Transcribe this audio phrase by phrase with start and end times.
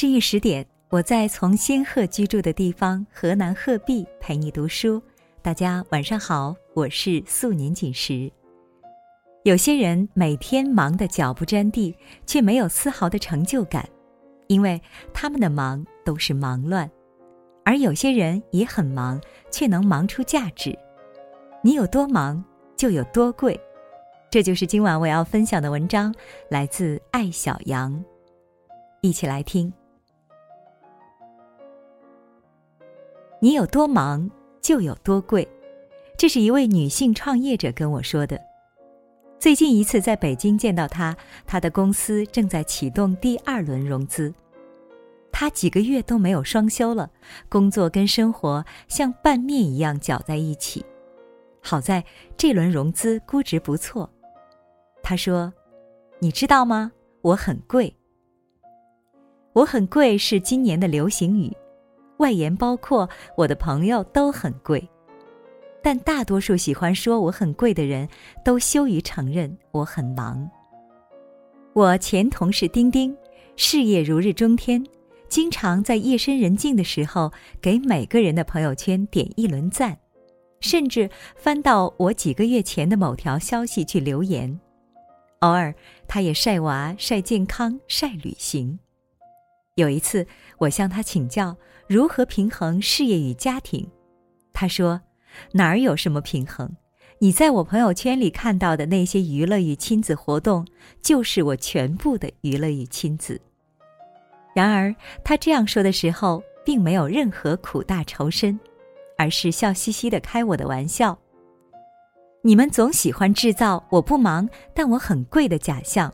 [0.00, 5.02] 深夜十点，我在从仙鹤居住的地方河南鹤壁陪你读书。
[5.42, 8.30] 大家晚上好，我是素年锦时。
[9.42, 11.92] 有些人每天忙得脚不沾地，
[12.26, 13.88] 却没有丝毫的成就感，
[14.46, 14.80] 因为
[15.12, 16.88] 他们的忙都是忙乱；
[17.64, 19.20] 而有些人也很忙，
[19.50, 20.78] 却能忙出价值。
[21.60, 22.44] 你有多忙，
[22.76, 23.60] 就有多贵。
[24.30, 26.14] 这就是今晚我要分享的文章，
[26.48, 28.00] 来自艾小羊。
[29.00, 29.72] 一起来听。
[33.40, 34.28] 你有多忙，
[34.60, 35.46] 就有多贵。
[36.16, 38.40] 这是一位女性创业者跟我说的。
[39.38, 41.16] 最近一次在北京见到她，
[41.46, 44.34] 她的公司正在启动第二轮融资。
[45.30, 47.08] 她几个月都没有双休了，
[47.48, 50.84] 工作跟生活像拌面一样搅在一起。
[51.62, 52.04] 好在
[52.36, 54.10] 这轮融资估值不错。
[55.00, 55.52] 她说
[56.18, 56.90] ：“你知道吗？
[57.22, 57.94] 我很贵。
[59.52, 61.56] 我很贵是今年的流行语。”
[62.18, 64.88] 外延包括我的朋友都很贵，
[65.82, 68.08] 但大多数喜欢说我很贵的人
[68.44, 70.48] 都羞于承认我很忙。
[71.72, 73.16] 我前同事丁丁，
[73.56, 74.84] 事业如日中天，
[75.28, 79.96] 经常在夜深人静的时候给每个人的朋友圈点一轮赞，
[80.60, 84.58] 甚至翻到我几个月前的某条消息去留言。
[85.40, 85.72] 偶尔，
[86.08, 88.76] 他也晒娃、晒健康、晒旅行。
[89.78, 90.26] 有一次，
[90.58, 93.88] 我向他请教如何平衡事业与家庭，
[94.52, 95.00] 他说
[95.54, 96.68] ：“哪儿有什么平衡？
[97.20, 100.66] 你在我朋友圈里看到的那些娱乐与亲子活动，
[101.00, 103.40] 就是我全部的娱乐与亲子。”
[104.52, 108.58] 然而，他这样说的时候，并没有任何苦大仇深，
[109.16, 111.16] 而是笑嘻嘻的开我的玩笑。
[112.42, 116.12] 你们总喜欢制造我不忙，但我很贵的假象，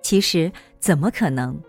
[0.00, 1.60] 其实怎么可能？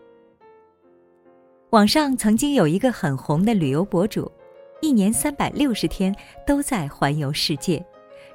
[1.74, 4.32] 网上曾经有一个很红的旅游博主，
[4.80, 6.16] 一年三百六十天
[6.46, 7.84] 都在环游世界，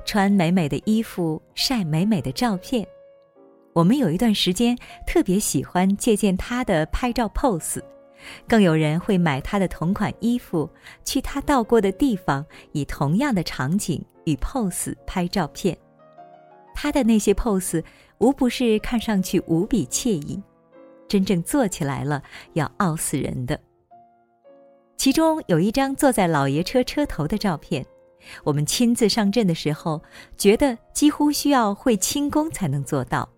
[0.05, 2.85] 穿美美的衣服，晒美美的照片。
[3.75, 4.77] 我们有一段时间
[5.07, 7.81] 特别喜欢借鉴他的拍照 pose，
[8.49, 10.69] 更有人会买他的同款衣服，
[11.05, 15.79] 去他到过的地方，以同样的场景与 pose 拍照片。
[16.75, 17.85] 他的那些 pose
[18.19, 20.43] 无不是看上去无比惬意。
[21.09, 23.59] 真正做起来了，要傲死人的。
[24.97, 27.87] 其中有一张坐在老爷车车头的照片，
[28.45, 30.03] 我们亲自上阵的时候，
[30.37, 33.29] 觉得几乎需要会轻功才能做到。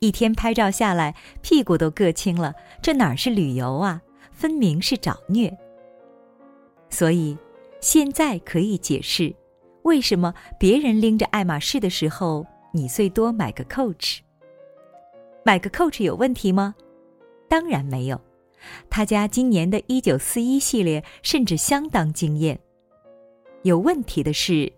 [0.00, 4.00] 一天拍照下来，屁股都硌青了，这哪是旅游啊，
[4.32, 5.56] 分明是找虐。
[6.88, 7.36] 所以，
[7.80, 9.34] 现在可以解释，
[9.82, 14.20] 为什么别人拎着爱马仕的时候，你最多买个 Coach。
[15.44, 16.74] 买个 Coach 有问题吗？
[17.48, 18.20] 当然没有，
[18.90, 22.58] 他家今年的一九四一系列甚至相当惊艳。
[23.62, 24.72] 有问题的是，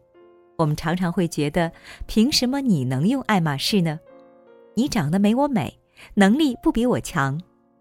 [0.56, 1.72] 我们常常会觉得，
[2.06, 3.98] 凭什么你能用爱马仕呢？
[4.74, 5.78] 你长得没我美，
[6.14, 7.40] 能力不比我强，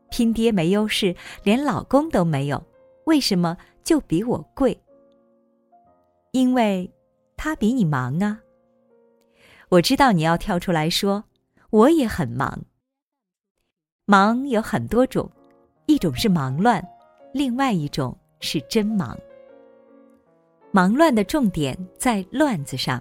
[0.10, 2.66] 拼爹没优势，连老公都没有，
[3.06, 4.80] 为什么就比我贵？
[6.32, 6.92] 因为，
[7.38, 8.42] 他比你忙啊。
[9.70, 11.24] 我知道你要跳出来说，
[11.70, 12.64] 我也很忙。
[14.09, 15.30] 忙有很多种，
[15.86, 16.84] 一种是忙乱，
[17.31, 19.16] 另外一种是真忙。
[20.72, 23.00] 忙乱的重点在“乱”字上，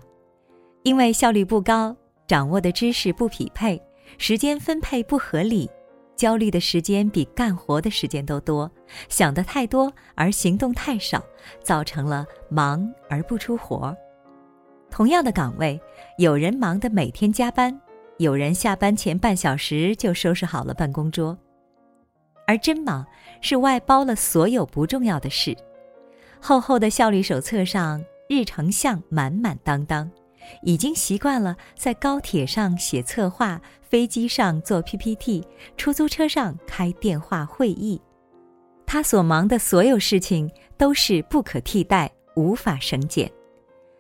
[0.83, 3.83] 因为效率不高，掌握的知识不匹配，
[4.19, 5.67] 时间分配不合理，
[6.15, 8.71] 焦虑的时间比干活的时间都多，
[9.09, 11.25] 想的太多而行动太少，
[11.63, 13.97] 造成了忙而不出活。
[14.91, 15.81] 同样的岗位，
[16.19, 17.81] 有人忙得每天加班。
[18.19, 21.39] 有人下班前半小时就收拾好了办公桌，
[22.49, 23.07] 而真忙
[23.41, 25.57] 是外包了所有不重要的事。
[26.41, 30.11] 厚厚的效率手册上日程项满满当当，
[30.63, 35.47] 已经习惯了在高铁上写策划、飞机上做 PPT、
[35.77, 38.01] 出租车上开电话会议。
[38.85, 43.31] 他所忙的所有事情都是不可替代、无法省减，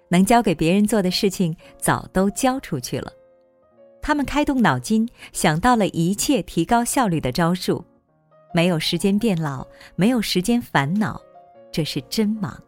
[0.09, 3.12] 能交给别人做的事情早都交出去了。
[4.00, 7.85] 他们开动脑筋，想到了一切提高效率的招数，
[8.55, 9.67] 没有时间变老，
[9.97, 11.21] 没有时间烦恼，
[11.71, 12.59] 这是真忙。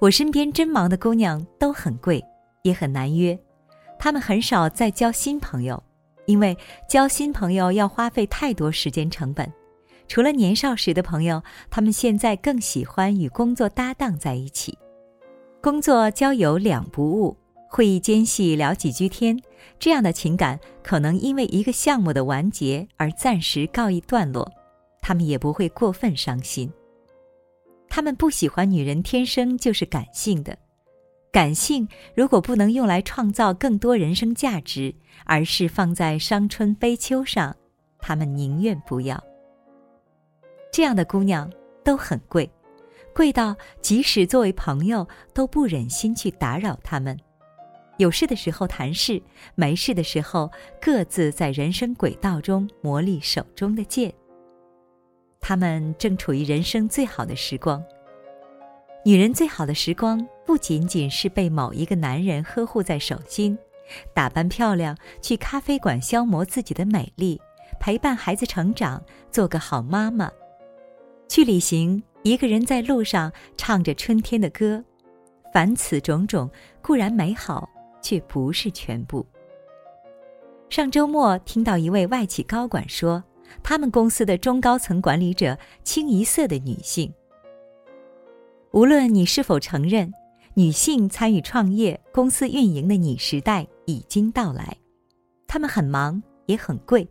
[0.00, 2.24] 我身边真忙的姑娘都很贵，
[2.62, 3.38] 也很难约，
[3.98, 5.82] 她们很少再交新朋友，
[6.26, 6.56] 因为
[6.88, 9.50] 交新朋友要花费太多时间成本。
[10.06, 14.78] 除了年少时的朋友，他们现在更喜欢与工作搭档在一起，
[15.60, 17.36] 工作交友两不误。
[17.70, 19.38] 会议间隙聊几句天，
[19.78, 24.50] 这样的情感可能因为一个项目的完结而暂时告一段落，
[25.00, 26.72] 他们也不会过分伤心。
[27.88, 30.56] 他们不喜欢女人天生就是感性的，
[31.32, 34.94] 感性如果不能用来创造更多人生价值，
[35.24, 37.56] 而是放在伤春悲秋上，
[37.98, 39.22] 他们宁愿不要。
[40.70, 41.50] 这样的姑娘
[41.82, 42.48] 都很贵，
[43.14, 47.18] 贵到即使作为朋友都不忍心去打扰他们。
[47.98, 49.20] 有事的时候谈事，
[49.56, 50.50] 没事的时候
[50.80, 54.12] 各自在人生轨道中磨砺手中的剑。
[55.40, 57.84] 他们正处于人生最好的时光。
[59.04, 63.58] 女人最好的时光，不仅仅是被某一个男人呵护在手心，
[64.14, 67.40] 打扮漂亮，去咖啡馆消磨自己的美丽，
[67.80, 70.30] 陪伴孩子成长，做个好妈妈。
[71.28, 74.84] 去旅行，一个人在路上唱着春天的歌，
[75.52, 76.48] 凡此种种
[76.82, 77.68] 固然美好，
[78.00, 79.26] 却不是全部。
[80.70, 83.24] 上周末听到一位外企高管说，
[83.62, 87.12] 他们公司的中高层管理者清一色的女性。
[88.72, 90.12] 无论你是否承认，
[90.52, 94.76] 女性参与创业、公司运营的你时代已经到来，
[95.46, 97.08] 她们很忙，也很贵。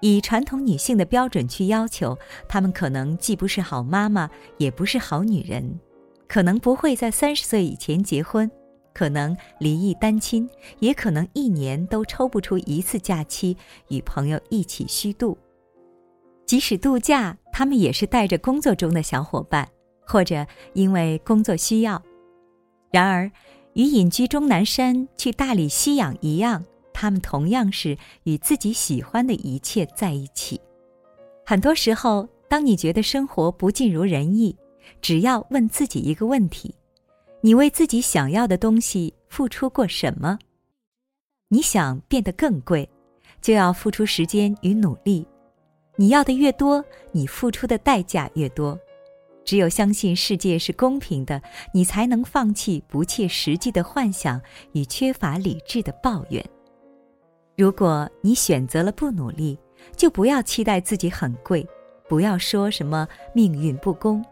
[0.00, 2.18] 以传统女性的标准去要求，
[2.48, 5.78] 她们可能既不是好妈妈，也不是好女人，
[6.26, 8.50] 可能不会在三十岁以前结婚，
[8.92, 10.48] 可能离异单亲，
[10.78, 13.56] 也可能一年都抽不出一次假期
[13.88, 15.36] 与朋友一起虚度。
[16.46, 19.68] 即使度假，他们也是带着工作中的小伙伴，
[20.06, 22.02] 或者因为工作需要。
[22.90, 23.30] 然而，
[23.74, 26.64] 与隐居终南山去大理吸氧一样。
[26.92, 30.60] 他们同样是与自己喜欢的一切在一起。
[31.46, 34.54] 很多时候，当你觉得生活不尽如人意，
[35.00, 36.74] 只要问自己一个问题：
[37.42, 40.38] 你为自己想要的东西付出过什么？
[41.48, 42.88] 你想变得更贵，
[43.40, 45.26] 就要付出时间与努力。
[45.96, 48.78] 你要的越多，你付出的代价越多。
[49.42, 51.40] 只有相信世界是公平的，
[51.72, 54.40] 你才能放弃不切实际的幻想
[54.72, 56.44] 与缺乏理智的抱怨。
[57.56, 59.58] 如果你选择了不努力，
[59.96, 61.66] 就不要期待自己很贵，
[62.06, 64.22] 不要说什么命运不公。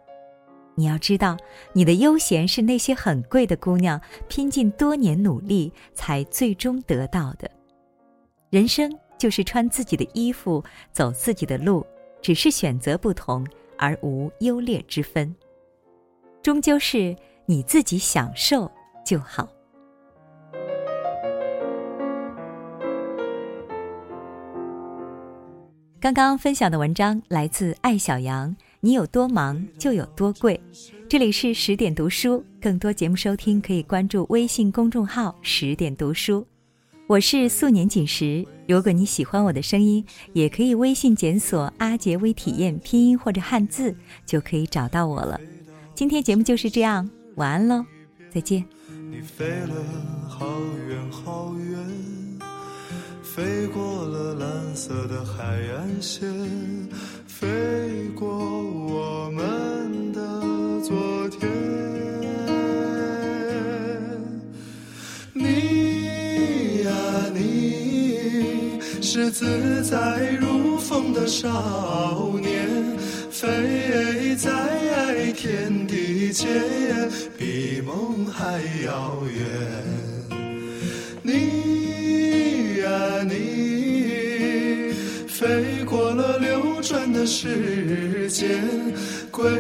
[0.79, 1.37] 你要知道，
[1.73, 7.51] 你的悠闲是那些很贵的姑娘拼尽多年努力才最终得到的。
[8.49, 8.89] 人生
[9.19, 11.85] 就是穿自己的衣服，走自己的路，
[12.23, 13.45] 只是选择不同，
[13.77, 15.35] 而无优劣之分。
[16.43, 18.71] 终究是你自己享受
[19.05, 19.49] 就好。
[25.99, 28.55] 刚刚分享的文章来自艾小羊。
[28.81, 30.61] 你有多忙，就有多贵。
[31.09, 36.47] 这里是十点读书，更多节目收听可以关注微信公众号“十点读书”。
[37.09, 38.47] 我是素年锦时。
[38.69, 43.93] 如果你喜欢我的声音，也可以微信检索“阿杰微体验”拼音或者汉字，
[44.25, 45.41] 就可以找到我了。
[45.93, 47.85] 今天节目就是这样，晚安喽，
[48.31, 48.65] 再见。
[49.11, 49.75] 你飞了
[50.29, 50.47] 好
[50.89, 51.79] 远好远。
[53.23, 56.29] 飞过了蓝色的海岸线，
[57.41, 57.47] 飞
[58.17, 60.21] 过我们的
[60.83, 61.49] 昨天。
[65.33, 66.91] 你呀，
[67.33, 72.99] 你是自在如风的少年，
[73.31, 76.49] 飞在天地间，
[77.39, 80.08] 比梦还遥远。
[87.19, 88.49] 的时间，
[89.33, 89.51] 归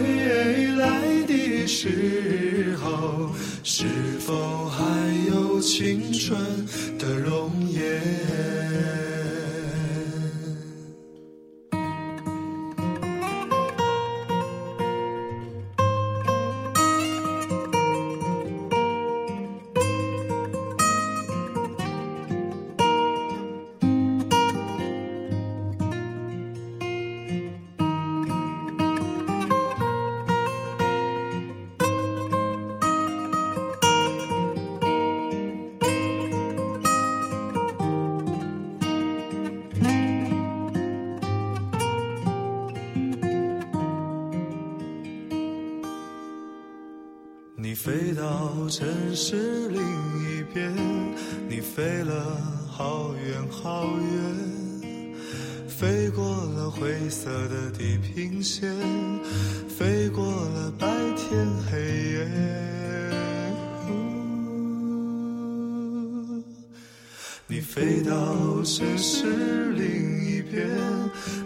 [0.77, 3.35] 来的时候，
[3.65, 3.85] 是
[4.21, 4.85] 否还
[5.29, 6.39] 有青春
[6.97, 9.08] 的容颜？
[47.61, 48.87] 你飞到城
[49.17, 50.73] 市另一边，
[51.49, 54.89] 你飞了好远好远，
[55.67, 56.25] 飞过
[56.55, 58.73] 了灰色的地平线，
[59.69, 60.87] 飞过了白
[61.17, 61.81] 天黑
[62.13, 62.29] 夜。
[67.49, 70.71] 你飞到城市另一边，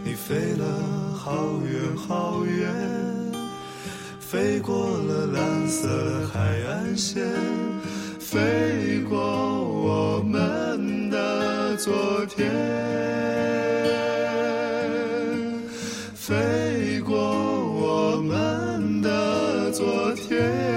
[0.04, 3.11] 你飞了好远好远。
[4.32, 7.22] 飞过了蓝色海岸线
[8.18, 11.92] 飞过我们的昨
[12.34, 12.50] 天
[16.14, 20.71] 飞过我们的昨天。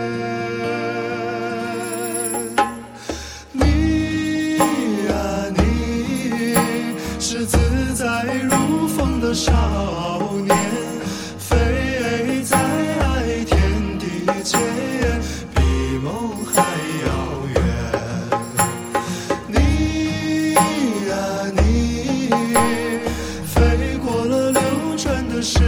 [25.45, 25.59] 世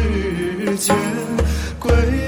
[0.76, 2.27] 间。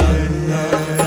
[0.00, 0.99] yeah.